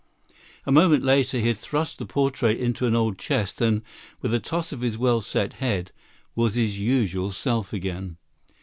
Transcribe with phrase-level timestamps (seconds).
[0.65, 3.83] A moment later, he had thrust the portrait into an old chest and,
[4.19, 5.91] with a toss of his well set head,
[6.33, 8.17] was his usual self again.